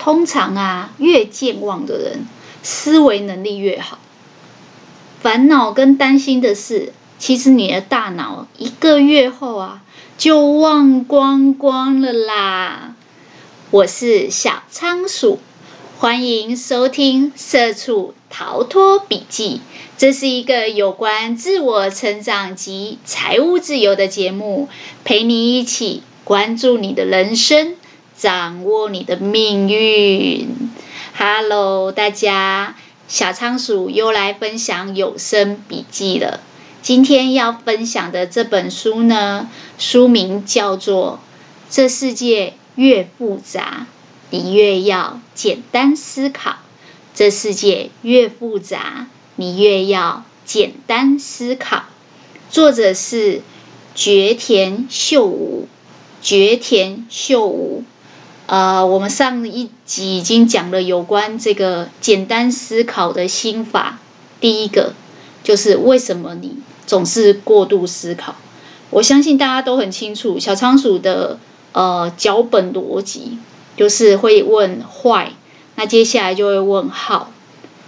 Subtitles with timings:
[0.00, 2.26] 通常啊，越健忘的人，
[2.62, 3.98] 思维能力越好。
[5.20, 9.82] 烦恼跟担心的事，其实你的大脑一个月后啊，
[10.16, 12.94] 就忘光光了啦。
[13.70, 15.38] 我是小仓鼠，
[15.98, 19.56] 欢迎收听《社畜逃脱笔记》，
[19.98, 24.70] 这是一个有关自我成长及财务自由的节目，
[25.04, 27.76] 陪你一起关注你的人生。
[28.20, 30.46] 掌握你的命运。
[31.16, 32.76] Hello，大家，
[33.08, 36.40] 小仓鼠又来分享有声笔记了。
[36.82, 41.18] 今天要分享的这本书呢，书名叫做
[41.74, 43.86] 《这世界越复杂，
[44.28, 46.50] 你越要简单思考》。
[47.14, 51.84] 这世界越复杂，你越要简单思考。
[52.50, 53.40] 作者是
[53.96, 55.68] 堀田秀吾。
[56.22, 57.82] 堀田秀吾。
[58.50, 64.00] 呃，我们上一集已经讲了有关这个简单思考的心法。
[64.40, 64.94] 第一个
[65.44, 68.34] 就是为什么你总是过度思考？
[68.90, 71.38] 我相信大家都很清楚，小仓鼠的
[71.70, 73.38] 呃脚本逻辑
[73.76, 75.30] 就是会问坏
[75.76, 77.30] 那接下来就会问好。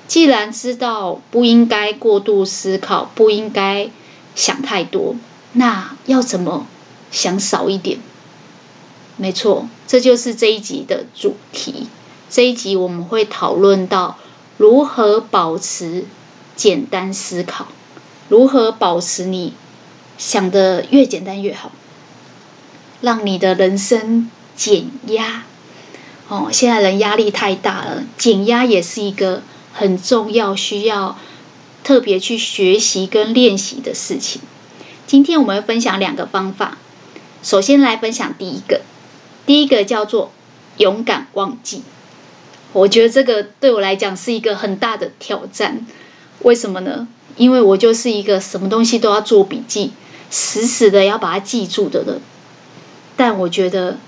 [0.06, 3.90] 既然知道不应该过度思考，不应该
[4.36, 5.16] 想太多，
[5.54, 6.68] 那要怎么
[7.10, 7.98] 想少一点？
[9.22, 11.86] 没错，这就是这一集的主题。
[12.28, 14.18] 这一集我们会讨论到
[14.56, 16.06] 如何保持
[16.56, 17.68] 简单思考，
[18.28, 19.52] 如何保持你
[20.18, 21.70] 想的越简单越好，
[23.00, 25.44] 让你的人生减压。
[26.26, 29.42] 哦，现在人压力太大了，减压也是一个
[29.72, 31.16] 很重要、需要
[31.84, 34.42] 特别去学习跟练习的事情。
[35.06, 36.76] 今天我们会分享两个方法，
[37.44, 38.80] 首先来分享第一个。
[39.46, 40.30] 第一个叫做
[40.78, 41.82] 勇敢忘记，
[42.72, 45.86] 我觉得这个对我来讲是一个很大的挑战。
[46.40, 47.08] 为什么呢？
[47.36, 49.92] 因为我就是一个什么东西都要做笔记，
[50.30, 52.20] 死死的要把它记住的人。
[53.16, 53.98] 但我觉得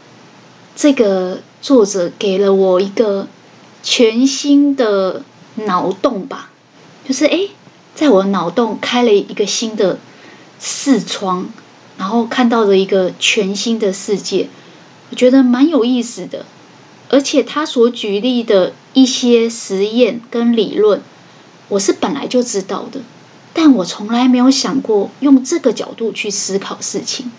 [0.77, 3.29] 这个作者给了我一个
[3.83, 5.23] 全新的
[5.57, 6.51] 脑洞吧，
[7.07, 7.51] 就是诶，
[7.95, 9.99] 在我脑洞开了一个新的
[10.61, 11.47] 视窗，
[11.99, 14.49] 然后看到了一个全新的世界。
[15.15, 16.45] 我觉得蛮有意思的，
[17.09, 21.01] 而且他所举例的一些实验跟理论，
[21.69, 23.01] 我是本来就知道的，
[23.53, 27.31] 但我从来没有想过用这个角度去思考事情。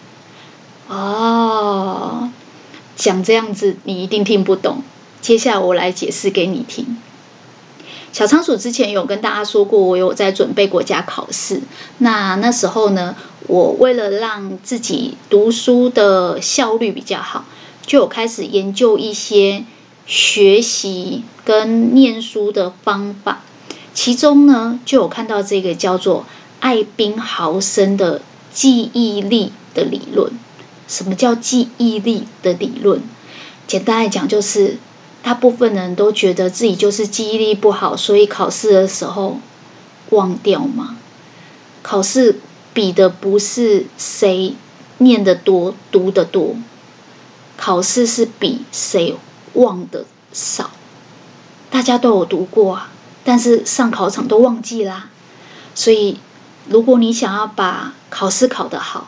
[0.88, 2.32] 哦，
[2.96, 4.82] 讲这样子你一定听不懂，
[5.20, 6.96] 接下来我来解释给你听。
[8.14, 11.60] 小仓鼠之前有跟大家说过，我有在准备国家考试，
[11.98, 17.44] 那那时候呢，我为了让自己读书的效率比较好。
[17.86, 19.64] 就有开始研究一些
[20.06, 23.44] 学习跟念书的方法，
[23.94, 26.26] 其中呢，就有看到这个叫做
[26.60, 28.22] 艾宾豪森的
[28.54, 30.32] 记忆力的理论。
[30.88, 33.02] 什么叫记忆力的理论？
[33.68, 34.78] 简单来讲，就是
[35.24, 39.40] 大部分人都觉得自己就是记忆力不好，所以考试的时候
[40.12, 40.98] 忘掉嘛。
[41.82, 42.40] 考试
[42.74, 44.54] 比的不是谁
[45.00, 46.56] 念得多、读得多。
[47.58, 49.16] 考试是比谁
[49.54, 50.72] 忘的少，
[51.72, 52.92] 大家都有读过啊，
[53.24, 55.10] 但是上考场都忘记啦。
[55.74, 56.20] 所以，
[56.68, 59.08] 如果你想要把考试考得好，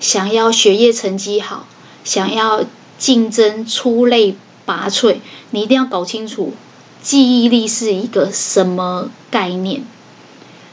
[0.00, 1.66] 想要学业成绩好，
[2.04, 2.64] 想要
[2.98, 5.18] 竞争出类拔萃，
[5.50, 6.52] 你一定要搞清楚
[7.02, 9.84] 记忆力是一个什么概念。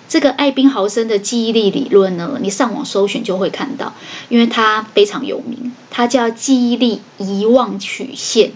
[0.08, 3.94] 这个艾宾豪森的记忆力理论呢，你上网搜寻就会看到，
[4.30, 8.52] 因为它非常有名，它叫记忆力遗忘曲线。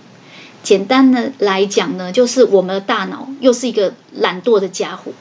[0.61, 5.11] 简单的来讲呢，就是我们的大脑又是一个懒惰的家伙。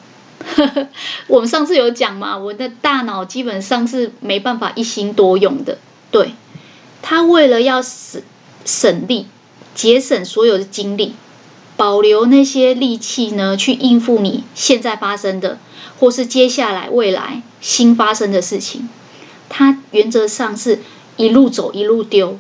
[1.29, 5.79] 我们上次有讲嘛，我的大脑基本上是没办法一心多用的。
[6.11, 6.33] 对，
[7.03, 8.23] 它为了要省
[8.65, 9.27] 省力，
[9.75, 11.15] 节省所有的精力。
[11.77, 15.59] 保留那些力气呢，去应付你现在发生的，
[15.98, 18.89] 或是接下来未来新发生的事情。
[19.48, 20.81] 它原则上是
[21.16, 22.39] 一路走一路丢。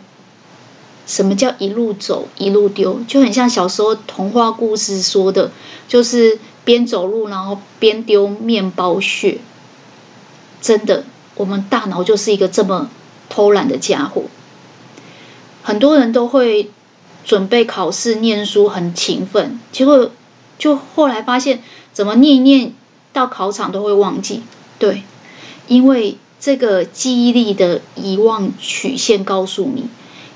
[1.06, 3.00] 什么叫一路走一路丢？
[3.06, 5.52] 就很像小时候童话故事说的，
[5.86, 9.38] 就是边走路然后边丢面包屑。
[10.60, 11.04] 真的，
[11.36, 12.90] 我们大脑就是一个这么
[13.28, 14.24] 偷懒的家伙。
[15.62, 16.70] 很多人都会。
[17.24, 20.12] 准备考试、念书很勤奋，结果
[20.60, 21.60] 就后来发现，
[21.92, 22.72] 怎么念一念
[23.16, 24.42] 到考场都会忘记。
[24.78, 25.02] 对，
[25.68, 29.88] 因为这个记忆力的遗忘曲线告诉你，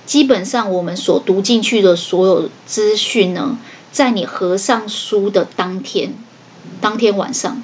[0.06, 3.58] 基本上我们所读进去的所有资讯呢，
[3.92, 6.14] 在你合上书的当天，
[6.80, 7.62] 当天晚上，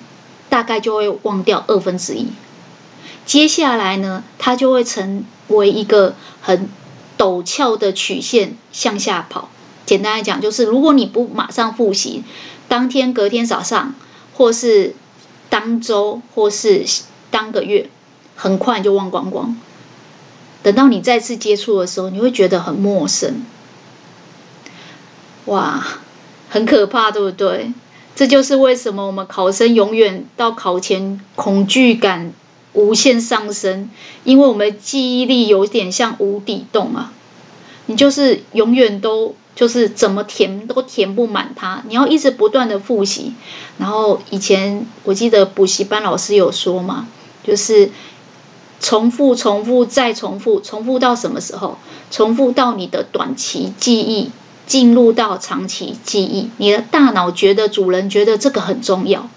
[0.51, 2.27] 大概就会忘掉二分之一。
[3.25, 6.69] 接下来呢，它就会成为一个很
[7.17, 9.49] 陡峭的曲线向下跑。
[9.87, 12.23] 简单来讲，就是如果你不马上复习，
[12.69, 13.95] 当天、隔天早上，
[14.35, 14.95] 或是
[15.49, 16.85] 当周，或是
[17.31, 17.89] 当个月，
[18.35, 19.57] 很快就忘光光。
[20.63, 23.45] 等到你再次接触的时候，你会觉得很陌生。
[25.47, 25.87] 哇，
[26.49, 27.73] 很可怕，对不对？
[28.17, 32.33] 这就是为什么我们考生永远到考前恐惧感
[32.73, 33.91] 无限上升，
[34.25, 37.13] 因为我们记忆力有点像无底洞啊，
[37.87, 43.35] 你就是永远都就是怎么填都填不满它，你要一直不断的复习。
[43.79, 47.09] 然后以前我记得补习班老师有说嘛，
[47.43, 47.91] 就是
[48.79, 51.79] 重复、重复再重复，重复到什么时候？
[52.13, 54.31] 重复到你的短期记忆
[54.69, 59.29] 进入到长期记忆，你的大脑觉得主人觉得这个很重要，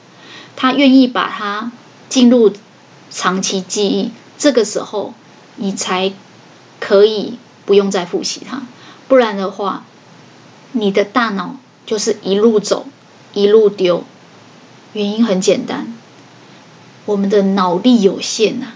[0.56, 1.72] 他愿意把它
[2.10, 2.54] 进入。
[3.12, 5.16] 长期记忆，这个时候
[5.56, 6.14] 你才
[6.80, 8.62] 可以不用再复习它，
[9.08, 9.84] 不然的话，
[10.72, 12.88] 你的大脑就是一路走
[13.34, 14.04] 一路丢。
[14.94, 15.94] 原因很简单，
[17.06, 18.74] 我们的脑力有限呐、啊。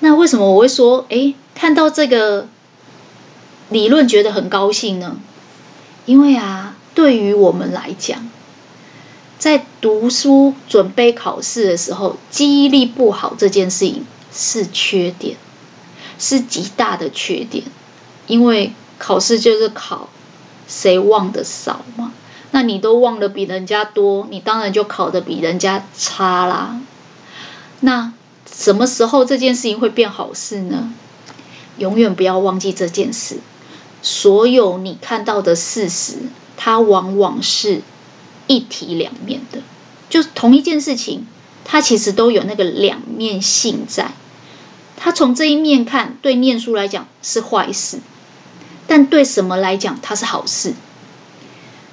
[0.00, 2.48] 那为什么我会说，哎，看到这个
[3.68, 5.16] 理论觉得很高兴呢？
[6.06, 8.28] 因为啊，对于我们来讲。
[9.38, 15.36] 在读书准备考试的时候，记忆力不好这件事情是缺点，
[16.18, 17.64] 是极大的缺点。
[18.26, 20.10] 因为考试就是考
[20.70, 22.12] 谁忘得少嘛，
[22.52, 26.80] 那你都忘得比人家多，你当然就考得比人家差啦。
[27.80, 28.14] 那
[28.50, 30.94] 什么时候这件事情会变好事呢？
[31.76, 33.40] 永远不要忘记这件事。
[34.00, 36.20] 所有你看到的事实，
[36.56, 37.82] 它往往是。
[38.46, 39.60] 一体两面的，
[40.08, 41.24] 就同一件事情，
[41.64, 44.10] 它其实都有那个两面性在。
[44.96, 48.00] 它从这一面看，对念书来讲是坏事，
[48.90, 50.74] 但对什么来讲它是好事？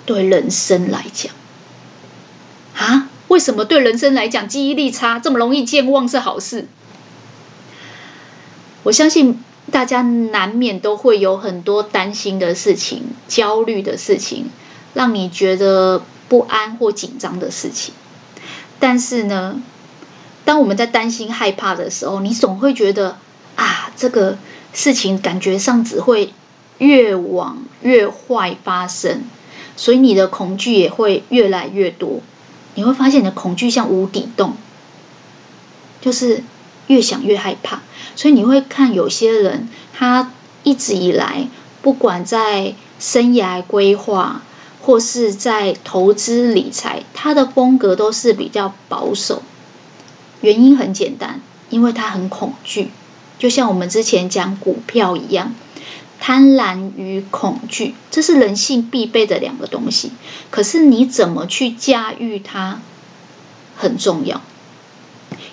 [0.08, 1.32] 对人生来讲，
[2.76, 6.68] 啊，为什么对人生来讲记忆力差这么容易健忘是好事？
[8.82, 14.50] 我相信大家难免都会有很多担心的事情、焦虑的事情，
[14.96, 16.02] 让你觉得。
[16.30, 17.94] 不安或紧张的事情，
[18.82, 19.62] 但是呢，
[20.44, 23.18] 当我们在担心、害怕的时候，你总会觉得
[23.56, 24.38] 啊，这个
[24.74, 26.34] 事情感觉上只会
[26.78, 29.24] 越往越坏发生，
[29.76, 32.22] 所以你的恐惧也会越来越多。
[32.76, 34.56] 你会发现你的恐惧像无底洞，
[36.02, 36.44] 就是
[36.88, 37.82] 越想越害怕。
[38.16, 40.32] 所以你会看有些人，他
[40.64, 41.48] 一直以来
[41.82, 44.42] 不管在生涯规划。
[44.80, 49.44] 或是在投资理财，他的风格都是比较保守。
[50.40, 52.92] 原因很简单，因为他很恐惧，
[53.38, 55.54] 就像我们之前讲股票一样，
[56.20, 60.12] 贪婪与恐惧，这是人性必备的两个东西。
[60.50, 62.82] 可是你怎么去驾驭它，
[63.76, 64.42] 很重要。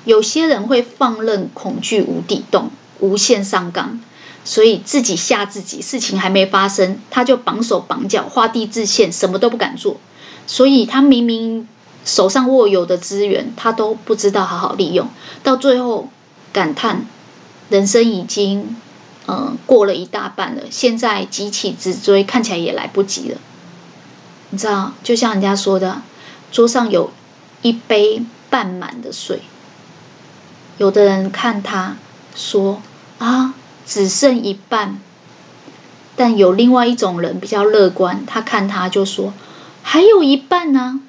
[0.04, 2.70] 有些人会放任恐惧无底洞，
[3.00, 4.00] 无限上纲。
[4.46, 9.96] 所以自己吓自己，事情还没发生，他就绑手绑脚、画地自限，什么都不敢做。
[10.46, 11.66] 所以他明明
[12.04, 15.08] 手上握有的资源，他都不知道好好利用，
[15.42, 16.10] 到最后
[16.52, 17.06] 感叹
[17.70, 18.76] 人生已经
[19.26, 23.38] 嗯、过了一大半了，现在急起直追，看起来也来不及了。
[24.50, 26.02] 你知道，就像人家说的，
[26.52, 27.10] 桌上有
[27.62, 29.42] 一杯半满的水，
[30.78, 31.96] 有的人看他
[32.34, 32.80] 说
[33.18, 33.54] 啊。
[33.86, 34.98] 只剩一半，
[36.16, 39.34] 但有另外一种人比较乐观，他看他就说
[39.82, 41.02] 还有一半呢、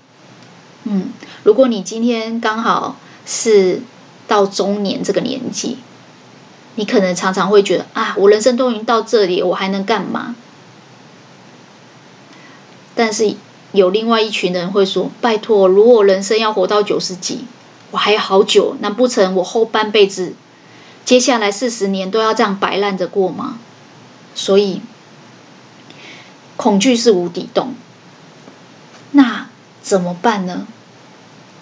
[0.84, 3.82] 嗯，如果你今天刚好是
[4.28, 5.78] 到中年这个年纪，
[6.76, 10.36] 你可能常常会觉得啊，我人生都已经到这里，我还能干嘛？
[12.94, 13.36] 但是
[13.72, 17.46] 有另外一群人会说，拜托，如果人生要活到九十几，
[17.92, 20.34] 我还有好久，难不成我后半辈子？
[21.04, 23.60] 接下来四十年都要这样摆烂着过吗？
[24.34, 24.82] 所以，
[26.58, 27.76] 恐惧是无底洞。
[29.12, 29.48] 那
[29.82, 30.68] 怎么办呢？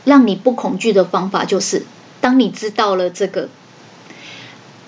[0.05, 1.85] 让你不恐惧的方法就是，
[2.21, 3.49] 当你知道了这个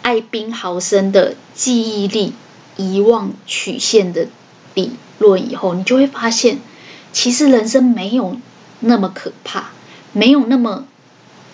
[0.05, 2.33] 艾宾豪森的记忆力
[2.77, 4.27] 遗忘曲线的
[4.75, 6.59] 理论以后，你就会发现，
[7.11, 8.37] 其实人生没有
[8.81, 9.71] 那么可怕，
[10.13, 10.85] 没有那么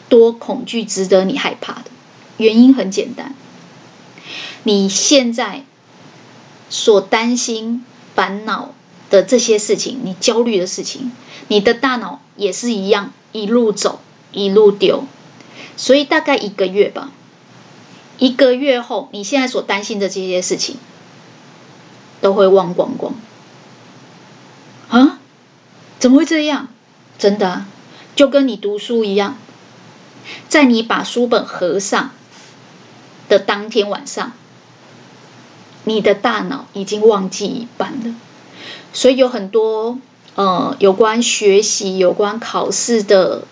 [0.09, 1.85] 多恐惧值得你害怕的。
[2.35, 3.33] 原因很简单，
[4.63, 5.63] 你现在
[6.69, 8.73] 所担心、烦恼
[9.09, 11.13] 的这些事情，你焦虑的事情，
[11.47, 14.01] 你的大脑也是一样，一路走，
[14.33, 15.05] 一路丢。
[15.77, 17.11] 所以大概一个月吧，
[18.21, 20.77] 一个月后，你现在所担心的这些事情，
[22.21, 23.15] 都会忘光光。
[24.89, 25.17] 啊？
[25.97, 26.67] 怎么会这样？
[27.17, 27.65] 真的，
[28.15, 29.37] 就跟你读书一样，
[30.47, 32.11] 在你把书本合上
[33.27, 34.33] 的当天晚上，
[35.85, 38.13] 你的大脑已经忘记一半了。
[38.93, 39.97] 所以有很多
[40.35, 43.45] 呃有关学习、有关考试的。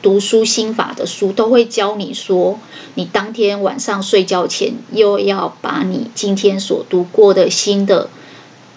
[0.00, 2.60] 读书心法的书都会教你说，
[2.94, 8.08] 你当天晚上睡觉前又要把你今天所读过的新的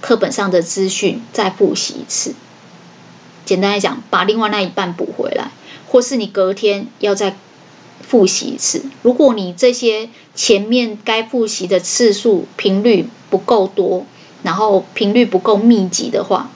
[0.02, 2.34] 课本上的资讯再复习一次。
[3.46, 5.52] 简单来讲，把另外那一半补回来，
[5.88, 7.38] 或是你隔天要再
[8.02, 8.84] 复习一次。
[9.04, 14.08] 如果你这些前面该复习的次数频率不够多，
[14.42, 16.50] 然后频率不够密集的话，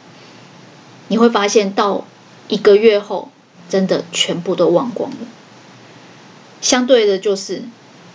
[1.09, 2.05] 你会发现到
[2.47, 3.29] 一个月后。
[3.69, 5.17] 真的全部都忘光了。
[6.61, 7.63] 相对的，就是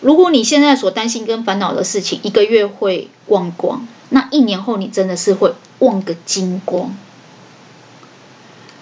[0.01, 6.95] 如果你现在所担心跟烦恼的事情，一个月会忘光，那一年后你真的是会忘个精光。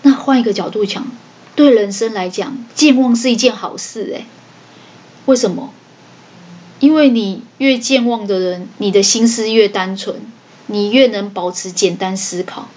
[0.02, 1.06] 那换一个角度讲，
[1.54, 4.26] 对人生来讲，健忘是一件好事哎。
[5.26, 5.72] 为什么？
[6.80, 10.16] 因为你越健忘的人，你的心思越单纯，
[10.68, 12.68] 你越能保持简单思考。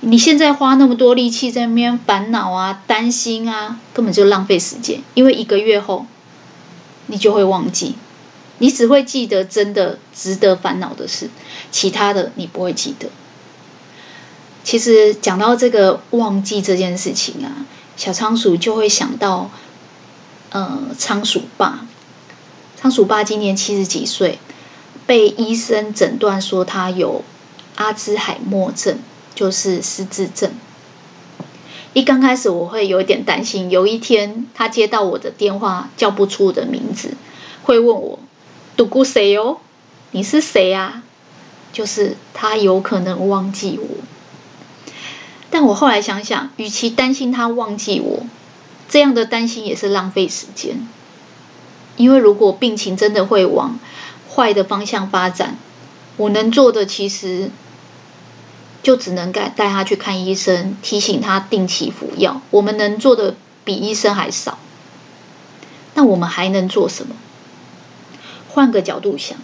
[0.00, 5.02] 你现在花那么多力气在那边烦恼啊、担心啊，根本就浪费时间。
[5.14, 6.06] 因为一个月后，
[7.06, 7.96] 你就会忘记，
[8.58, 11.28] 你只会记得真的值得烦恼的事，
[11.72, 13.08] 其他的你不会记得。
[14.62, 19.50] 其实讲到这个忘记这件事情啊，小仓鼠就会想到，
[20.50, 21.86] 呃，仓鼠爸。
[22.76, 24.38] 仓鼠爸今年七十几岁，
[25.06, 27.24] 被医生诊断说他有
[27.74, 28.98] 阿兹海默症。
[29.38, 30.50] 就是失智症。
[31.92, 37.14] 一刚开始我会有点担心，有一天他接到我的电话，叫不出我的名字，
[37.62, 38.18] 会问我
[38.76, 39.58] “独孤谁哦，
[40.10, 41.04] 你是谁啊？”
[41.72, 43.86] 就是他有可能忘记我。
[45.50, 48.24] 但我后来想想，与其担心他忘记我，
[48.88, 50.88] 这样的担心也是浪费时间。
[51.96, 53.78] 因为如果病情真的会往
[54.34, 55.56] 坏的方向发展，
[56.16, 57.52] 我能做的其实。
[58.82, 62.40] 就只能带带他去看医生，提醒他定期服药。
[62.50, 64.58] 我们能做的比医生还少。
[65.94, 67.16] 那我们还能做什么？
[68.48, 69.36] 换个角度想，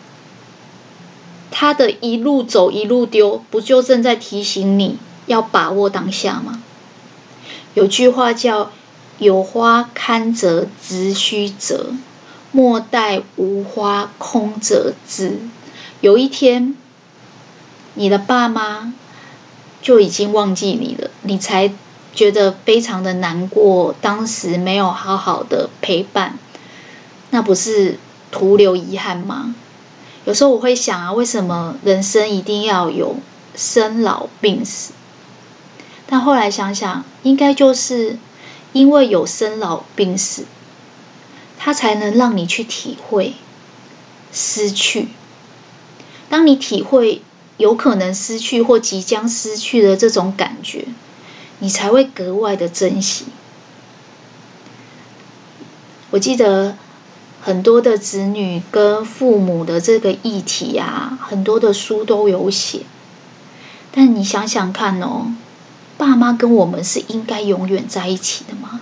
[1.50, 6.62] 他的一路走一路丢，不就正在提醒你要把握当下吗？
[7.74, 8.70] 有句话叫
[9.18, 11.92] “有花堪折直须折，
[12.52, 15.40] 莫待无花空折枝”。
[16.00, 16.76] 有一天，
[17.94, 18.92] 你的爸妈。
[19.84, 21.70] 就已经忘记你了，你才
[22.14, 23.94] 觉得非常的难过。
[24.00, 26.38] 当时没有好好的陪伴，
[27.28, 27.98] 那不是
[28.30, 29.54] 徒留遗憾吗？
[30.24, 33.16] 有时候我会想啊，为什么人生一定要有
[33.54, 34.94] 生老病死？
[36.06, 38.16] 但后来想想，应该就是
[38.72, 40.46] 因为有生老病死，
[41.58, 43.34] 它才能让你去体会
[44.32, 45.08] 失去。
[46.30, 47.20] 当你体会。
[47.56, 50.86] 有可能失去或即将失去的这种感觉，
[51.60, 53.26] 你才会格外的珍惜。
[56.10, 56.76] 我记得
[57.42, 62.82] 很多的子女跟父母的这个议题啊，很多的书都有写。
[63.92, 65.32] 但你想想看哦，
[65.96, 68.80] 爸妈跟我们是应该永远在一起的吗？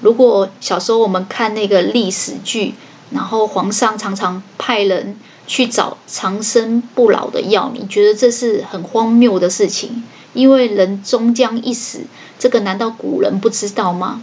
[0.00, 2.74] 如果小时候我们看那个历史剧，
[3.10, 5.16] 然后皇上常常派人。
[5.46, 10.04] 去找长生不老的药，你觉得这是很荒谬的事情？
[10.32, 12.02] 因为人终将一死，
[12.38, 14.22] 这个难道古人不知道吗？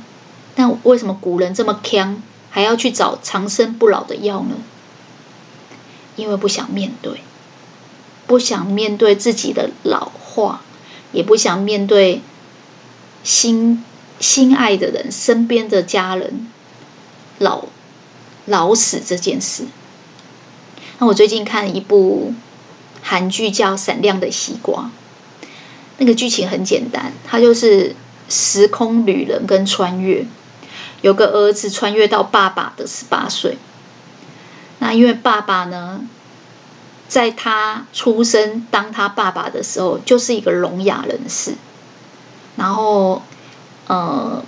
[0.56, 4.56] 但为什么古人这么强，还要去找长生不老的药呢？
[6.16, 7.20] 因为不想面对，
[8.26, 10.62] 不想面对自己的老化，
[11.12, 12.22] 也不想面对
[13.26, 13.84] 心
[14.22, 16.48] 心爱的人、身边的家人
[17.38, 17.66] 老
[18.48, 19.66] 老死这件事。
[20.98, 22.34] 那我最近看一部
[23.04, 24.90] 韩剧叫《闪亮的西瓜》，
[26.00, 27.96] 那个剧情很简单，它就是
[28.28, 30.26] 时空旅人跟穿越，
[31.02, 33.58] 有个儿子穿越到爸爸的十八岁。
[34.80, 36.02] 那因为爸爸呢，
[37.08, 41.54] 在他出生当他爸爸的时候，就是一个聋哑人士，
[42.56, 43.22] 然后
[43.86, 44.44] 呃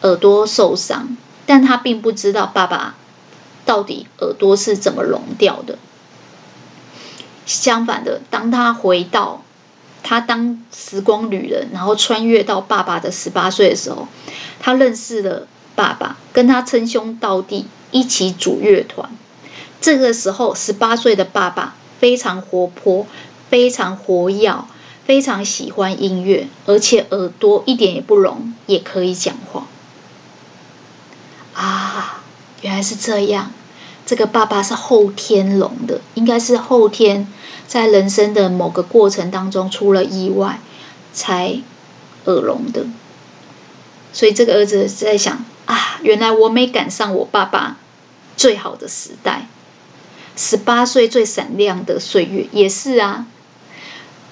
[0.00, 2.94] 耳朵受伤，但他并不知道爸爸。
[3.66, 5.76] 到底耳朵是怎么聋掉的？
[7.44, 9.42] 相反的，当他回到
[10.02, 14.08] 他当时光旅人，然后穿越到爸爸的十八岁的时候，
[14.58, 19.10] 他认识了爸爸，跟他称兄道弟，一起组乐团。
[19.80, 23.06] 这个时候，十八岁的爸爸非常活泼，
[23.50, 24.64] 非常活跃，
[25.04, 29.66] 非常喜欢音乐，而且耳朵一点也不聋，也可以讲话。
[31.54, 32.24] 啊，
[32.62, 33.50] 原来是这样。
[34.04, 37.26] 这个爸爸是后天聋的，应该是后天
[37.66, 40.60] 在人生的某个过程当中出了意外，
[41.12, 41.60] 才
[42.26, 42.84] 耳聋的。
[44.12, 47.78] 所以这个儿子在想啊，原来我没赶上我爸爸
[48.36, 49.48] 最好的时代，
[50.36, 53.26] 十八岁最闪亮的岁月也是啊。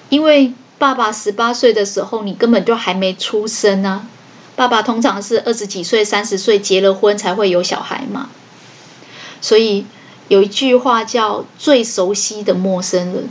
[0.09, 4.07] 因为爸爸十八岁的时候，你根本就还没出生啊。
[4.55, 8.29] 爸爸通常是二十几岁、三十岁结了婚才会有小孩嘛。
[9.41, 9.85] 所以
[10.27, 13.29] 有一句话叫“最熟悉的陌生人”。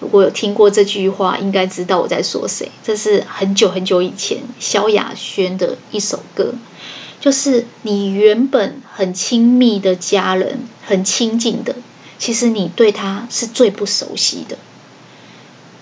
[0.00, 2.70] 如果有听过这句话，应该知道我在说谁。
[2.82, 6.52] 这是很久很久以前萧亚轩的一首歌，
[7.20, 11.76] 就是你原本很亲密的家人，很亲近的，
[12.18, 14.58] 其实你对他是最不熟悉的。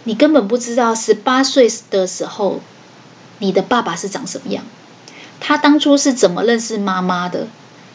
[0.05, 2.61] 你根本不知道十八岁的时候，
[3.43, 4.65] 你的爸爸是长什么样，
[5.41, 7.49] 他当初是怎么认识妈妈的。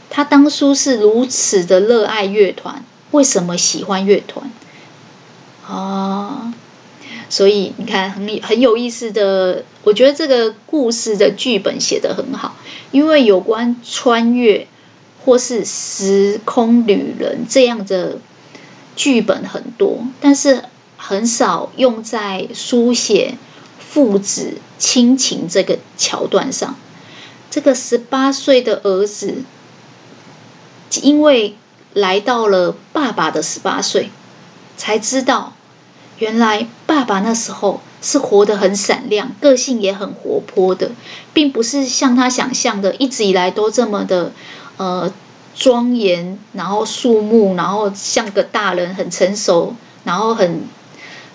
[0.09, 4.51] 他当初是如此的热爱乐团，为什么喜欢乐团？
[5.65, 6.53] 啊，
[7.29, 12.57] 所以你看，很很有意思的，我觉得这个故事的剧本写得很好，
[12.91, 14.67] 因为有关穿越
[15.23, 18.17] 或是时空旅人这样的
[18.97, 20.63] 剧本很多，但是
[20.95, 23.35] 很少用在书写
[23.89, 26.75] 父子亲情这个桥段上。
[27.49, 29.43] 这个十八岁的儿子。
[31.01, 31.57] 因为
[31.93, 34.09] 来到了爸爸的十八岁，
[34.77, 35.51] 才知道
[36.17, 40.91] 原来爸爸那时候是活得很闪亮，个性也很活泼的，
[41.33, 44.31] 并不是像他想象的一直以来都这么的
[44.77, 45.11] 呃
[45.55, 50.61] 庄严，然后肃穆，然后像个大人很成熟，然后很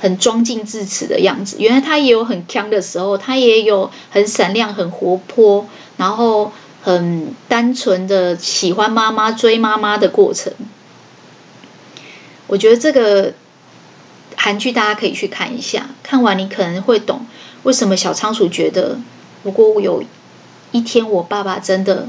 [0.02, 1.56] 很庄敬致辞的样子。
[1.58, 6.52] 原来他也有很强的时候，他也有很闪亮、很活泼，然后。
[6.84, 10.52] 很单纯的喜欢妈妈、追妈妈的过程，
[12.48, 13.34] 我觉得这个
[14.34, 15.90] 韩剧大家可以去看一下。
[16.02, 17.24] 看完你可能会懂
[17.62, 18.98] 为什么小仓鼠觉得，
[19.44, 20.02] 如果我有
[20.72, 22.08] 一天我爸爸真的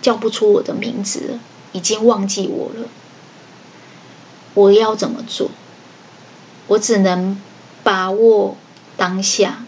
[0.00, 1.40] 叫不出我的名字，
[1.72, 2.86] 已经忘记我了，
[4.54, 5.50] 我要怎么做？
[6.72, 7.38] 我只能
[7.82, 8.56] 把握
[8.96, 9.64] 当下，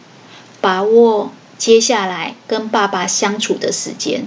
[0.61, 1.33] 把握。
[1.57, 4.27] 接下来跟爸爸相处的时间，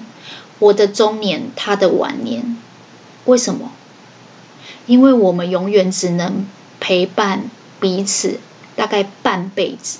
[0.60, 2.58] 我的中年，他的晚年，
[3.26, 3.72] 为什么？
[4.86, 6.48] 因为我们永远只能
[6.80, 7.50] 陪伴
[7.82, 8.40] 彼此，
[8.78, 10.00] 大概半辈子。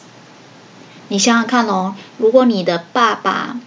[1.10, 3.60] 你想想看哦，如果你的爸爸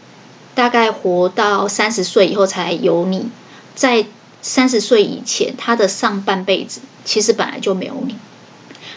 [0.54, 3.28] 大概活到三十岁以后才有你，
[3.74, 4.06] 在
[4.40, 8.16] 三十岁以前，他的上半辈子其实本来就没有你，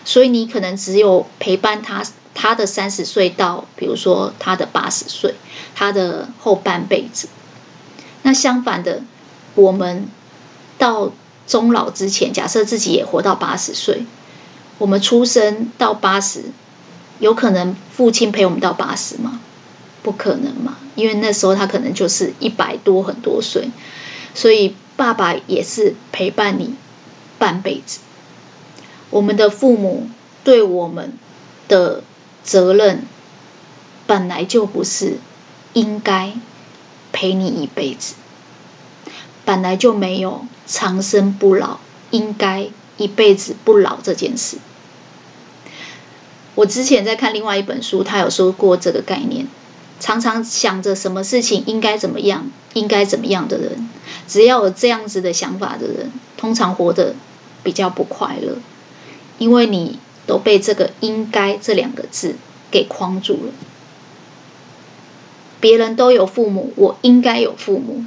[0.05, 2.03] 所以你可能只有陪伴他。
[2.35, 5.35] 他的三十岁到，比如说他的八十岁，
[5.75, 7.27] 他的后半辈子。
[8.23, 9.03] 那相反的，
[9.53, 10.07] 我们
[10.79, 11.11] 到
[11.45, 14.07] 终老之前，假设自己也活到八十岁，
[14.79, 16.45] 我们出生到八十，
[17.19, 19.39] 有可能父亲陪我们到八十吗？
[20.01, 23.69] 不可能嘛，因为那时候他可能就是一百多很多岁，
[24.33, 26.73] 所以爸爸也是陪伴你
[27.37, 27.99] 半辈子。
[29.13, 30.07] 我们的父母
[30.43, 31.13] 对我们
[31.67, 32.03] 的。
[32.45, 33.05] 责任
[34.05, 35.17] 本来就不是
[35.71, 36.33] 应该
[37.13, 38.15] 陪你一辈子，
[39.45, 41.79] 本来就没有长生不老，
[42.11, 44.57] 应该一辈子不老这件事。
[46.55, 49.47] 我之前在看另外一本书，他有说过这个概念。
[50.01, 53.89] 常常想着什么事情应该怎么样，应该怎么样的人，
[54.27, 57.15] 只要有这样子的想法的人，通常活得
[57.63, 58.57] 比较不快乐，
[59.37, 59.99] 因为你。
[60.25, 62.37] 都被这个“应该”这两个字
[62.71, 63.51] 给框住了。
[65.59, 68.05] 别人都有父母，我应该有父母；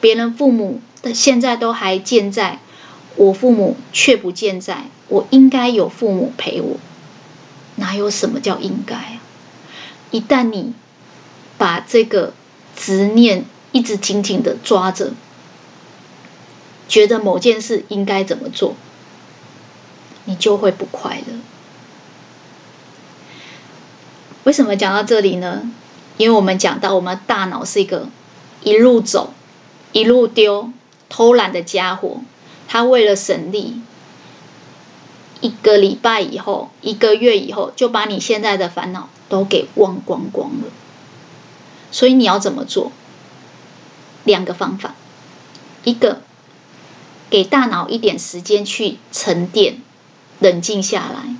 [0.00, 2.60] 别人父母的现在都还健在，
[3.16, 6.78] 我父母却不健在，我应该有父母陪我。
[7.76, 9.20] 哪有什么叫应该啊？
[10.10, 10.72] 一旦你
[11.58, 12.32] 把这个
[12.74, 15.12] 执念一直紧紧的抓着，
[16.88, 18.74] 觉得某件事应该怎么做，
[20.28, 21.32] 你就会不快乐。
[24.44, 25.72] 为什么讲到这里呢？
[26.18, 28.08] 因为我们讲到，我们大脑是一个
[28.62, 29.32] 一路走、
[29.92, 30.70] 一路丢、
[31.08, 32.18] 偷懒的家伙。
[32.68, 33.80] 他为了省力，
[35.40, 40.66] 一个礼拜以后、一个月以后，就把你现在的烦恼都给忘光光了。
[41.90, 42.92] 所以你要怎么做？
[44.24, 44.94] 两个方法，
[45.84, 46.20] 一个
[47.30, 49.80] 给大脑一点时间去沉淀、
[50.40, 51.34] 冷静下来，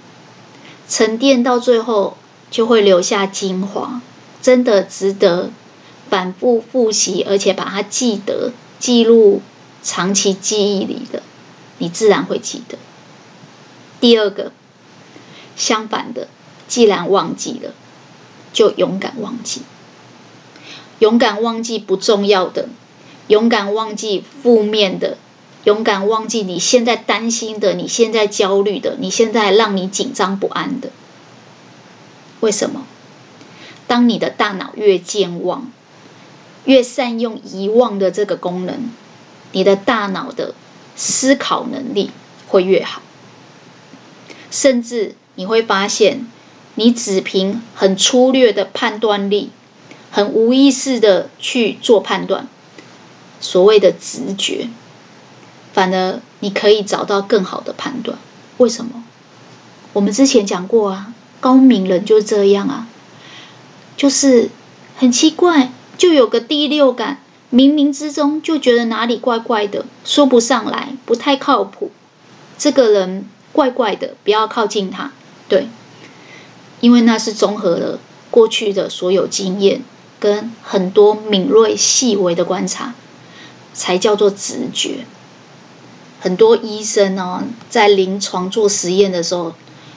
[0.89, 2.17] 沉淀到最后
[2.51, 4.01] 就会留下精华，
[4.43, 5.51] 真的值得
[6.11, 9.43] 反复复习，而且把它记得、记录
[9.83, 11.23] 长期记忆里的，
[11.79, 12.79] 你自然会记得。
[14.01, 14.53] 第二个，
[15.57, 16.29] 相反的，
[16.67, 17.75] 既然忘记了，
[18.53, 19.63] 就勇敢忘记。
[21.01, 22.69] 勇敢忘记不重要的，
[23.29, 25.17] 勇敢忘记负面的，
[25.65, 30.91] 勇敢忘记你现在担心的，你现在焦虑的，你现在让你紧张不安的。
[32.41, 32.87] 为什么？
[33.87, 35.71] 当你的大脑越健忘，
[36.65, 38.91] 越善用遗忘的这个功能，
[39.53, 40.55] 你的大脑的
[40.95, 42.11] 思考能力
[42.47, 43.03] 会越好。
[44.51, 46.27] 甚至你会发现，
[46.75, 49.51] 你只凭很粗略的判断力，
[50.11, 52.47] 很无意识的去做判断，
[53.41, 54.69] 所谓的直觉，
[55.79, 58.19] 反而你可以找到更好的判断。
[58.57, 59.05] 为什么？
[59.93, 62.89] 我们之前讲过啊，高敏人就是这样啊，
[63.97, 64.51] 就是
[64.97, 67.21] 很奇怪，就有个第六感，
[67.53, 71.93] 冥冥之中就觉得哪里怪怪的，说不上来，不太靠谱。
[72.59, 73.29] 这个人。
[73.51, 75.11] 怪怪的，不要靠近他。
[75.49, 75.69] 对，
[76.81, 77.99] 因为那是综合了
[78.31, 79.83] 过去的所有经验
[80.21, 82.95] 跟很多敏锐细微的观察，
[83.73, 85.07] 才叫做直觉。
[86.21, 89.55] 很多医生呢，在临床做实验的时候，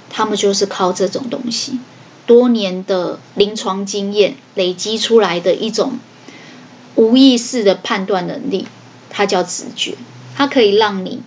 [0.10, 1.79] 他们就是靠这种东西，
[2.25, 5.99] 多年的临床经验累积出来的一种
[6.95, 8.67] 无意识的判断能力，
[9.10, 9.95] 它叫直觉，
[10.36, 11.21] 它可以让你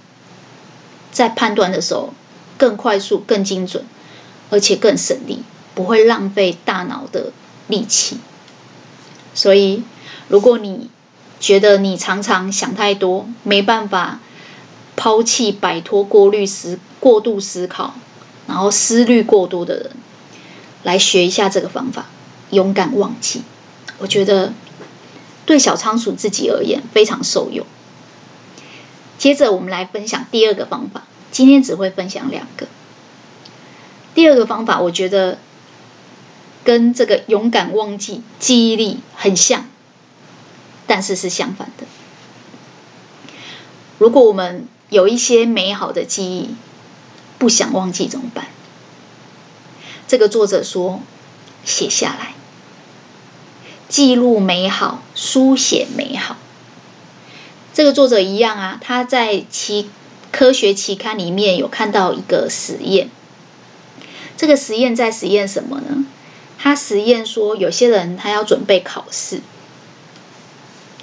[1.11, 2.12] 在判断的时候。
[2.57, 3.85] 更快速、更精准，
[4.48, 5.42] 而且更省力，
[5.74, 7.33] 不会浪费大脑的
[7.66, 8.18] 力气。
[9.35, 9.83] 所以，
[10.28, 10.88] 如果你
[11.40, 14.20] 觉得你常常想太多，没办法
[14.96, 17.94] 抛弃、摆脱过滤思、过度思考，
[18.46, 19.90] 然后思虑过多的人，
[20.83, 22.07] 来学一下这个方法，
[22.50, 23.42] 勇敢忘记。
[23.98, 24.52] 我觉得
[25.46, 27.66] 对小仓鼠自己而言非常受用。
[29.18, 31.04] 接着，我们来分享第二个方法。
[31.30, 32.66] 今天只会分享两个。
[34.14, 35.38] 第二个方法，我觉得
[36.62, 39.68] 跟这个勇敢忘记记忆力很像，
[40.87, 41.87] 但是是相反的。
[43.98, 46.54] 如果我们有一些美好的记忆，
[47.38, 48.46] 不想忘记怎么办？
[50.07, 51.00] 这个作者说，
[51.64, 52.35] 写下来，
[53.88, 56.37] 记录美好，书写美好。
[57.72, 59.90] 这个作者一样啊，他在其。
[60.37, 63.09] 科学期刊里面有看到一个实验，
[64.37, 66.04] 这个实验在实验什么呢？
[66.59, 69.42] 他实验说，有些人他要准备考试，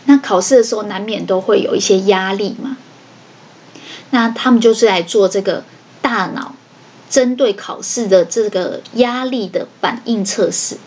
[0.04, 2.76] 那考试的时候难免都会有一些压力嘛。
[4.12, 5.66] 那他们就是来做这个
[6.02, 6.56] 大脑
[7.10, 10.78] 针对考试的这个压力的反应测试。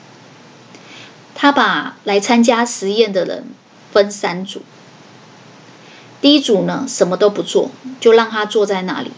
[1.34, 3.48] 他把来参加实验的人
[3.92, 4.62] 分三组。
[6.20, 9.10] 第一组呢，什么都不做，就让他坐在那里。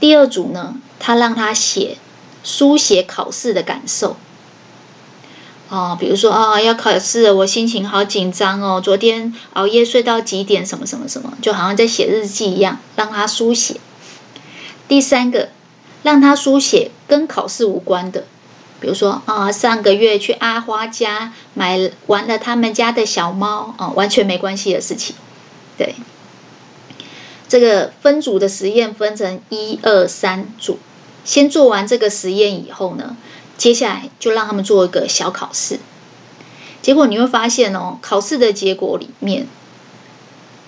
[0.00, 1.96] 第二组呢，他让他写
[2.42, 4.16] 书写考试的感受。
[5.68, 13.80] 哦，比如说啊、要考试，我心情好紧张哦，昨天熬夜睡到几点，什么什么什么，就好像在写日记一样，让他书写。
[14.86, 15.48] 第三个，
[16.04, 18.26] 让他书写跟考试无关的，
[18.78, 25.16] 比如说啊、上个月去阿花家买玩了他们家的小猫，哦，完全没关系的事情。
[25.76, 25.96] 对，
[27.48, 30.78] 这个分组的实验分成一二三组，
[31.24, 33.16] 先做完这个实验以后呢，
[33.56, 35.78] 接下来就让他们做一个小考试。
[36.82, 39.46] 结果你会发现哦，考试的结果里面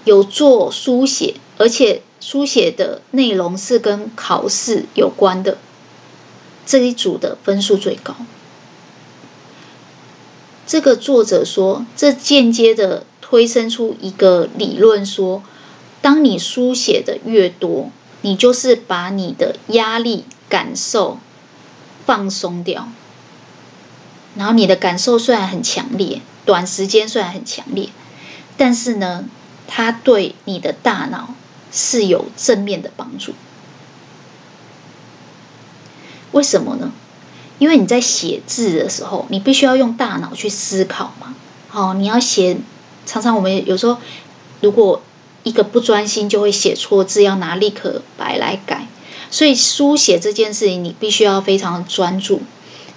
[0.05, 5.59] 有做书写，而且书写的内容是跟考试有关的，
[6.66, 8.14] 这一组的分数最高。
[10.66, 13.05] 这个作者说，这间接的。
[13.31, 15.42] 推生出一个理论说，
[16.01, 17.90] 当你书写的越多，
[18.22, 21.18] 你就是把你的压力感受
[22.09, 22.88] 放松掉。
[24.35, 27.90] 然后你的感受虽然很强烈，短时间虽然很强烈，
[28.57, 29.27] 但是呢，
[29.66, 31.35] 它对你的大脑
[31.71, 33.35] 是有正面的帮助。
[36.33, 36.92] 为什么呢？
[37.59, 41.35] 因为你在写字的时候，你必须要用大脑去思考嘛。
[41.68, 42.57] 好，你要写。
[43.05, 43.99] 常常我们有时候，
[44.62, 45.03] 如果
[45.42, 48.87] 一个不专心，就会写错字，要拿立可白来改。
[49.30, 52.40] 所以书写这件事情，你必须要非常专注，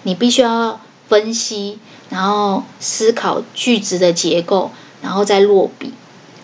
[0.03, 5.93] 你必须要分析，然后思考句子的结构，然后再落笔。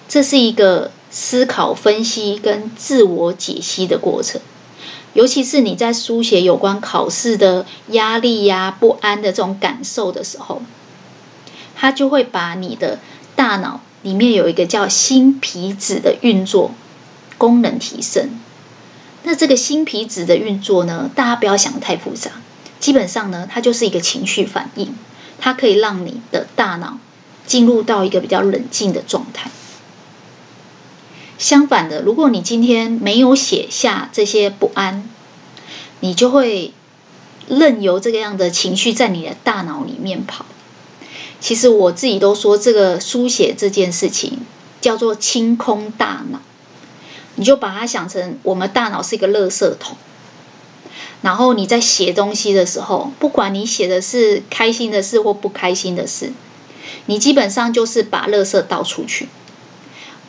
[0.10, 4.42] 这是一个思考、分析跟自我解析的过程。
[5.14, 10.62] 尤其是你在书写有关考试的压力呀、不安的这种感受的时候，
[11.76, 13.00] 它就会把你的
[13.36, 16.72] 大脑里面有一个叫新皮质的运作
[17.38, 18.30] 功能提升。
[19.28, 22.32] 那这个新皮质的运作呢，大家不要想得太复杂，
[22.80, 24.96] 基本上呢，它就是一个情绪反应，
[25.38, 26.98] 它可以让你的大脑
[27.46, 29.52] 进入到一个比较冷静的状态。
[31.38, 35.10] 相反的，如果你今天没有写下这些不安，
[36.00, 36.72] 你就会
[37.50, 40.46] 任由这个样的情绪在你的大脑里面跑。
[41.42, 44.40] 其实我自己都说，这个书写这件事情
[44.80, 46.40] 叫做清空大脑。
[47.38, 49.96] 你就把它想成，我们大脑是一个垃圾桶。
[51.22, 56.32] 然后你在写东西的时候，不管你写的是开心的事或不开心的事，
[57.08, 59.28] 你基本上就是把垃圾倒出去。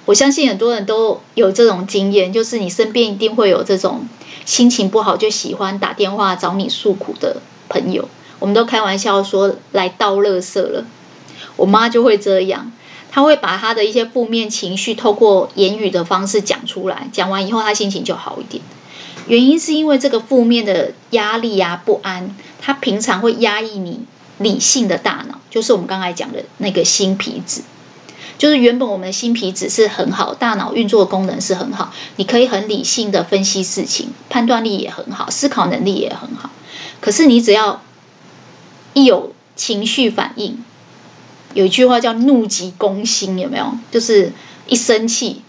[0.06, 4.08] 我相信很多人都有这种经验，就是你身边一定会有这种
[4.46, 8.08] 心情不好就喜欢打电话找你诉苦的朋友。
[8.38, 10.84] 我们都开玩笑说来倒垃圾了。
[11.56, 12.72] 我妈就会这样，
[13.10, 18.62] 他会把他的一些负面情绪透过言语的方式讲出来，讲完以后他心情就好一点。
[19.26, 24.00] 原因是因为这个负面的压力呀、啊、不安，他平常会压抑你
[24.38, 27.62] 理性的大脑，就是我们刚才讲的那个新皮质。
[28.38, 36.50] 就是原本我们的新皮质是很好，大脑运作的功能是很好，你可以很理性的分析事情，判断力也很好，思考能力也很好。
[37.00, 37.82] 可是你只要
[38.94, 40.62] 一有情绪反应，
[41.58, 43.72] 有一句话叫“怒急攻心”，有没有？
[43.90, 44.30] 就是
[44.68, 45.42] 一生气，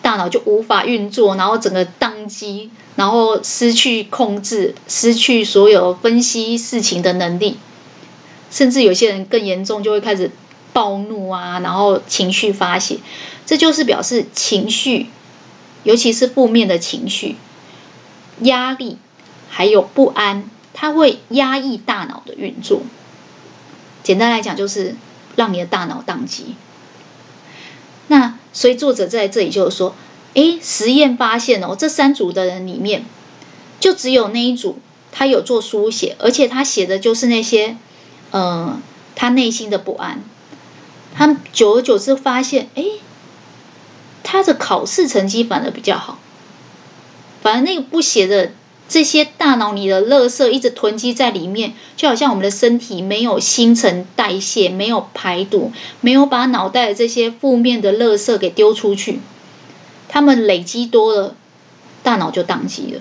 [0.00, 7.58] 大脑就无法运作，然后整个宕机，然后失去控制，失去所有分析事情的能力，
[8.50, 10.30] 甚至有些人更严重，就会开始。
[10.74, 12.98] 暴怒啊，然后情绪发泄，
[13.44, 15.08] 这就是表示情绪，
[15.82, 17.36] 尤其是负面的情绪、
[18.40, 18.96] 压力
[19.50, 22.80] 还有不安，它会压抑大脑的运作。
[24.02, 24.96] 简单来讲，就是
[25.36, 26.56] 让你的大脑宕机。
[28.08, 29.94] 那所以作者在这里就是说，
[30.34, 33.04] 诶，实验发现哦，这三组的人里面，
[33.80, 34.78] 就只有那一组
[35.10, 37.76] 他有做书写，而且他写的就是那些，
[38.30, 38.80] 呃，
[39.14, 40.22] 他内心的不安。
[41.14, 42.84] 他久而久之发现，哎，
[44.22, 46.18] 他的考试成绩反而比较好。
[47.42, 48.52] 反而那个不写的
[48.92, 59.20] 这些大脑里的垃圾一直囤积在里面，就好像我们的身体没有新陈代谢，没有排毒，没有把脑袋的这些负面的垃圾给丢出去，
[60.10, 61.34] 他们累积多了，
[62.02, 63.00] 大脑就宕机了。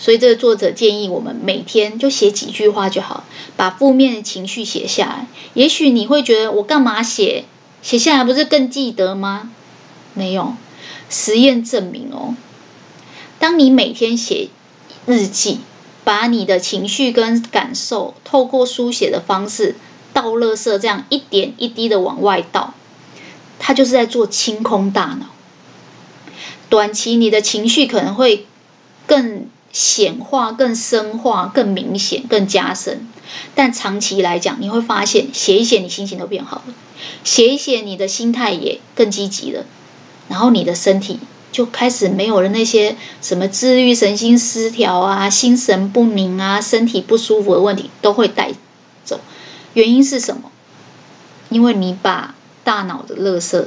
[0.00, 3.22] 所以，这个作者建议我们每天就写几句话就好，
[3.56, 5.26] 把负面的情绪写下来。
[5.54, 7.44] 也许你会觉得，我干嘛写？
[7.80, 9.52] 写下来不是更记得吗？
[10.14, 10.54] 没有，
[11.08, 12.34] 实验证明哦，
[13.42, 14.50] 当你每天写
[15.04, 15.58] 日记，
[16.04, 19.74] 把你的情绪跟感受透过书写的方式
[20.12, 22.72] 倒垃圾，这样一点一滴的往外倒，
[23.58, 25.26] 它就是在做清空大脑。
[26.68, 28.46] 短期你的情绪可能会
[29.08, 29.48] 更。
[29.72, 33.08] 显化更深化、更明显、更加深，
[33.54, 36.74] 但长期来讲，你会发现写一写，你心情都变好了；
[37.24, 39.64] 写一写，你的心态也更积极了。
[40.28, 41.20] 然后你的身体
[41.52, 48.52] 就开始没有了那些什么自律神经失调啊、心神不宁啊、身体不舒服的问题都会带
[49.04, 49.20] 走。
[49.74, 50.50] 原因是什么？
[51.50, 52.34] 因为你把
[52.64, 53.66] 大脑的垃圾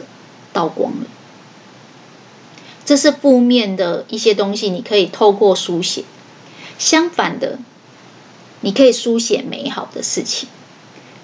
[0.51, 1.05] 倒光了。
[2.83, 6.03] 这是负面的一些东西，你可以透过书写；
[6.77, 7.57] 相反的，
[8.61, 10.49] 你可以书写美好的事情。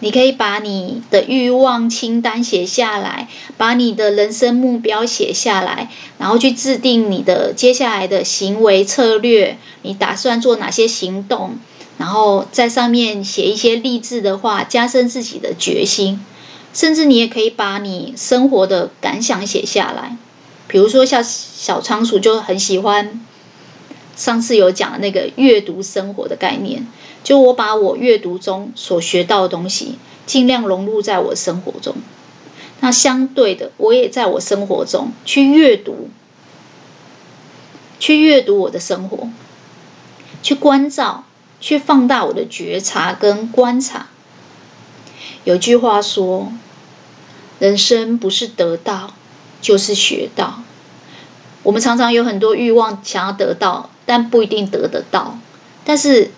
[0.01, 9.57] 你可以把你的欲望清单写下来，把你的人生目标写下来，然后去制定你的接下来的行为策略。
[9.83, 11.55] 你打算做哪些行动？
[11.97, 16.19] 然后在上面写一些励志的话，加深自己的决心。
[16.73, 20.17] 甚至你也可以把你生活的感想写下来。
[20.67, 23.19] 比如说，像小仓鼠就很喜欢
[24.15, 26.87] 上次有讲的那个阅读生活的概念，
[27.23, 31.95] 就我把我阅读中所学到的东西，尽量融入在我生活中。
[32.79, 36.09] 那相对的，我也在我生活中去阅读，
[37.99, 39.29] 去阅读我的生活，
[40.41, 41.25] 去关照，
[41.59, 44.07] 去放大我的觉察跟观察。
[45.43, 46.51] 有句话说
[47.59, 49.13] ：“人生不是得到。”
[49.61, 50.63] 就是学到，
[51.61, 55.37] 我们常常有很多欲望想要得到，但不一定得得到。
[55.85, 56.31] 但是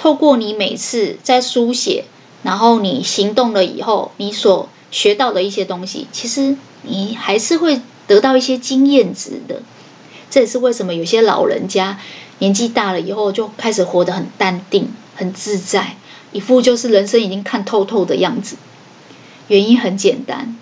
[0.00, 2.06] 透过你每次在书写，
[2.42, 9.60] 然后你行动了以后，你所学到的一些东西，其实你还是会得到一些经验值的。
[10.30, 12.00] 这也是为什么有些老人家
[12.38, 15.98] 年纪大了以后就开始活得很淡定、很自在，
[16.32, 18.56] 一副就是人生已经看透透的样子。
[19.48, 20.56] 原因很简单，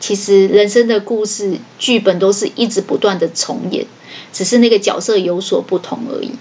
[0.00, 3.86] 其实人生的故事剧本都是一直不断的重演，
[4.34, 6.32] 只是那个角色有所不同而已。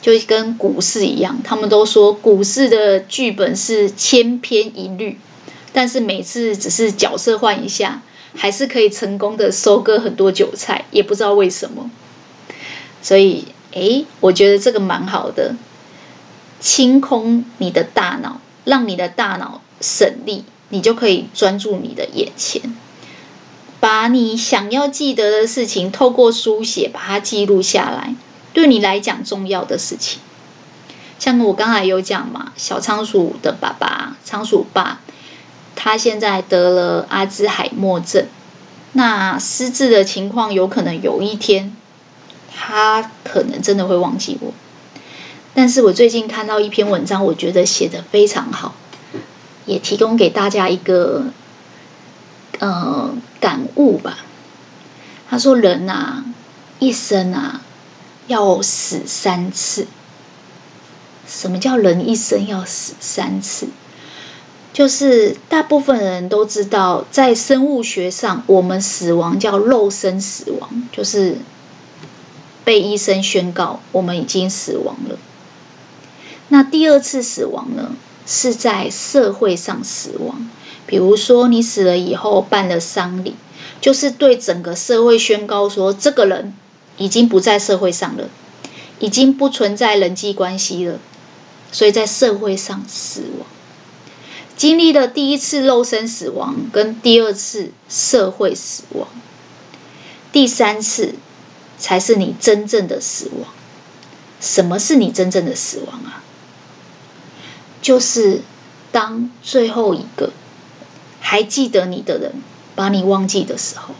[0.00, 5.18] 就跟股市一样，他们都说股市的剧本是千篇一律，
[5.72, 8.02] 但是每次只是角色换一下，
[8.34, 11.90] 还是可以成功的收割很多韭菜，也不知道为什么。
[13.02, 15.54] 所以，诶，我觉得这个蛮好的，
[16.60, 19.60] 清空你的大脑，让你的大脑。
[19.82, 22.76] 省力，你就可以专注你的眼前，
[23.80, 28.14] 把你想要记得的事情透过书写把它记录下来，
[28.52, 30.20] 对你来讲重要的事情。
[31.18, 35.00] 像我刚才有讲嘛，小仓鼠的爸爸仓鼠爸，
[35.76, 38.26] 他现在得了阿兹海默症，
[38.92, 41.76] 那失智的情况有可能有一天，
[42.54, 44.52] 他可能真的会忘记我。
[45.52, 48.74] 但是我最近看到一篇文章，我觉得写得非常好。
[49.66, 51.26] 也提供给大家一个
[52.58, 54.18] 呃感悟吧。
[55.28, 56.24] 他说：“人啊，
[56.80, 57.60] 一生啊
[58.30, 59.88] 要死三次。
[61.26, 63.66] 什么叫人一生要死三次？
[64.72, 71.38] 就是大部分人都知道，在生物学上，我们死亡叫肉身死亡，就是
[72.64, 75.18] 被医生宣告我们已经死亡了。
[76.48, 77.92] 那第二次死亡呢？”
[78.32, 80.48] 是在社会上死亡，
[80.86, 83.34] 比如说你死了以后办了丧礼，
[83.80, 86.54] 就是对整个社会宣告说，这个人
[87.00, 88.28] 已经不在社会上了，
[88.98, 90.98] 已经不存在人际关系了，
[91.72, 93.46] 所以在社会上死亡。
[94.54, 99.08] 经历了第一次肉身死亡跟第二次社会死亡，
[100.30, 101.14] 第三次
[101.78, 103.48] 才是你真正的死亡。
[104.38, 106.22] 什么是你真正的死亡啊？
[107.80, 108.42] 就是
[108.92, 110.32] 当最后一个
[111.20, 112.34] 还记得你的人
[112.74, 113.94] 把你忘记的时候，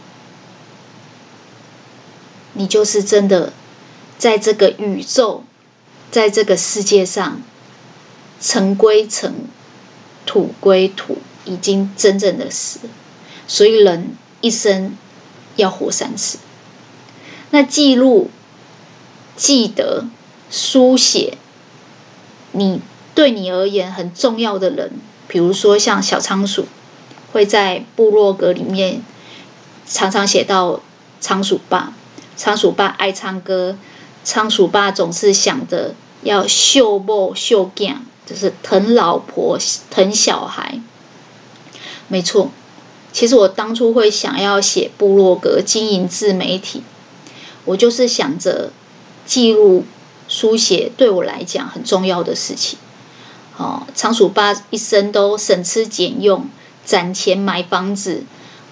[2.53, 3.53] 你就是真的
[4.17, 5.43] 在这个宇宙，
[6.11, 7.41] 在这个世界上，
[8.39, 9.33] 尘归尘，
[10.25, 12.79] 土归土，已经真正的死。
[13.47, 14.97] 所以人一生
[15.55, 16.39] 要活三次。
[17.51, 18.29] 那记录、
[19.35, 20.05] 记得、
[20.49, 21.37] 书写，
[22.51, 22.81] 你。
[23.13, 24.93] 对你而言很重要的人，
[25.27, 26.65] 比如说像小仓鼠，
[27.33, 29.03] 会在部落格里面
[29.85, 30.79] 常常写到
[31.19, 31.93] 仓鼠爸。
[32.41, 33.77] 仓鼠爸爱唱歌，
[34.23, 39.59] 仓鼠爸总是想着要秀某秀囝，就是疼老婆
[39.91, 40.81] 疼小孩。
[42.07, 42.49] 没错，
[43.13, 46.81] 其实我当初会想要写部落格经营自媒体，
[47.65, 48.71] 我就是想着
[49.27, 49.85] 记录
[50.27, 52.79] 书写对我来讲很重要的事情。
[53.57, 56.49] 哦，仓鼠爸一生都省吃俭用，
[56.83, 58.23] 攒钱买房子，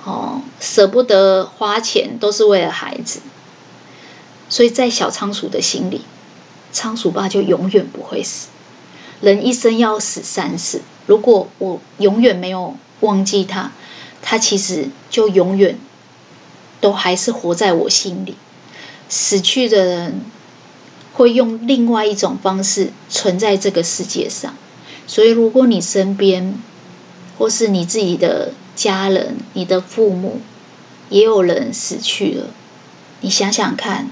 [0.03, 3.19] 哦，舍不得花钱，都是为了孩子。
[4.49, 6.01] 所以在小仓鼠的心里，
[6.71, 8.47] 仓鼠爸就永远不会死。
[9.21, 13.71] 人一生要死三次，如果我永远没有忘记他，
[14.21, 15.77] 他其实就永远
[16.81, 18.35] 都还是活在我心里。
[19.07, 20.21] 死去的人
[21.13, 24.55] 会用另外一种方式存在这个世界上。
[25.05, 26.61] 所以，如果你身边，
[27.37, 30.39] 或是你自己的家人、你的父母，
[31.09, 32.47] 也有人死去了，
[33.21, 34.09] 你想想看，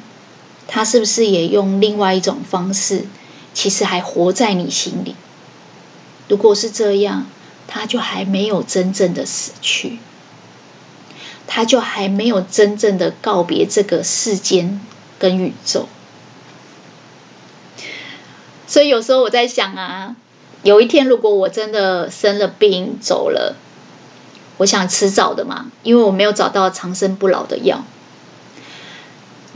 [0.67, 3.05] 他是不是也用另外一种方式，
[3.53, 5.15] 其实还活在你心里？
[6.27, 7.25] 如果是这样，
[7.67, 9.99] 他就还没有真正的死去，
[11.47, 14.81] 他就还没有真正的告别这个世间
[15.17, 15.87] 跟宇宙。
[18.67, 20.15] 所以有时候我在想啊。
[20.63, 23.55] 有一天，如果我真的生了病走了，
[24.57, 27.85] 我想迟早的嘛，因为我没有找到长生不老的药。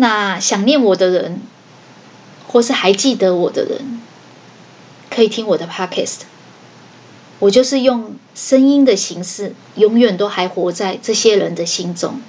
[0.02, 1.40] 那想念我的人，
[2.48, 4.02] 或是还记得我的人，
[5.12, 6.22] 可以听我的 podcast。
[7.38, 12.20] 我就是用声音的形式，永远都还活在这些人的心中。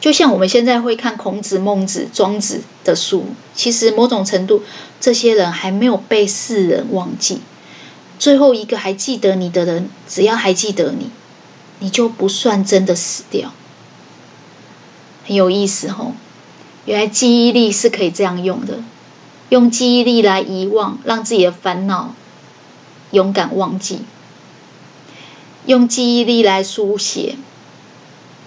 [0.00, 4.64] 就像我们现在会看孔子、孟子、庄子的书，其实某种程度，
[5.00, 7.42] 这些人还没有被世人忘记。
[8.18, 11.10] 最后一个还记得你的人，只要还记得你，
[11.78, 13.52] 你就不算真的死掉。
[15.24, 16.14] 很有意思吼，
[16.88, 18.78] 原来记忆力是可以这样用的，
[19.50, 22.14] 用记忆力来遗忘，让自己的烦恼
[23.10, 23.98] 勇敢忘记；
[25.66, 27.36] 用记忆力来书写，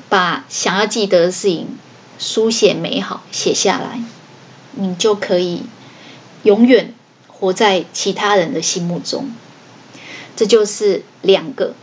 [0.09, 1.77] 把想要记得的事情
[2.17, 4.01] 书写美好写下来，
[4.71, 5.61] 你就可以
[6.41, 6.95] 永远
[7.27, 9.31] 活在其他人的心目中。
[10.35, 11.75] 这就是两个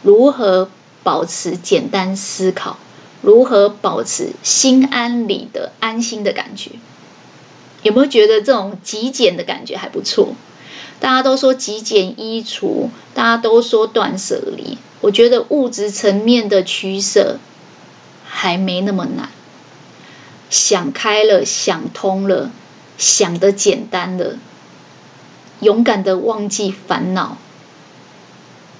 [0.00, 0.70] 如何
[1.02, 2.78] 保持简单思考，
[3.22, 6.72] 如何保持心安理得、安心的感觉？
[7.82, 10.34] 有没有觉得这种极简的感觉还不错？
[10.98, 14.78] 大家都说极简衣橱，大家都说断舍离。
[15.02, 17.38] 我觉得物质层面的取舍
[18.24, 19.28] 还没那么难。
[20.48, 22.50] 想开了，想通了，
[22.96, 24.36] 想得简单了，
[25.60, 27.36] 勇敢的忘记烦恼，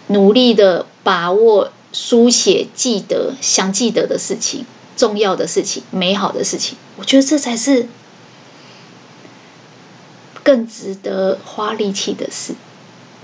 [0.07, 1.71] 努力的把握。
[1.99, 4.67] 书写、记得想记得的事情、
[4.99, 7.89] 重要的事情、美好的事情，我觉得这才是
[10.43, 12.55] 更值得花力气的事。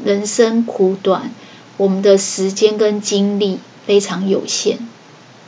[0.03, 1.31] 人生苦短，
[1.77, 4.79] 我们的时间跟精力非常有限，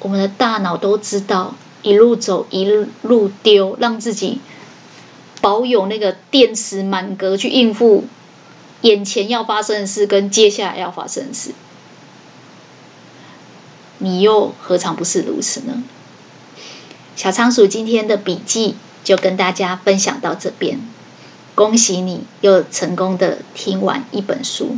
[0.01, 4.39] 我们的大脑都知道一路走一路丢，让自己
[5.41, 8.05] 保有那个电池满格去应付
[8.83, 11.53] 眼前要发生的事跟接下来要发生的事。
[13.99, 15.83] 你又何尝不是如此呢？
[17.17, 18.75] 小仓鼠今天的笔记
[19.05, 20.81] 就跟大家分享到这边，
[21.55, 24.77] 恭喜你又成功的听完一本书。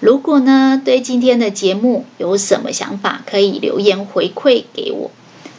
[0.00, 5.10] 如果呢，对今天的节目有什么想法，可以留言回馈给我，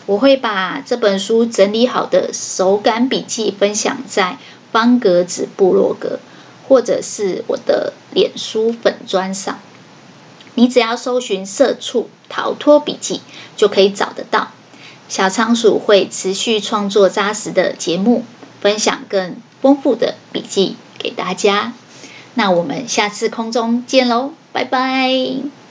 [0.05, 4.37] 我会把这本书整理好的手感笔记分享在
[4.71, 6.19] 方格子部落格，
[6.67, 9.59] 或者是我的脸书粉专上。
[10.55, 13.21] 你只要搜寻“社畜逃脱笔记”，
[13.57, 14.49] 就可以找得到。
[15.09, 18.23] 小仓鼠会持续创作扎实的节目，
[18.61, 21.73] 分享更丰富的笔记给大家。
[22.35, 25.62] 那我们下次空中见喽，拜拜。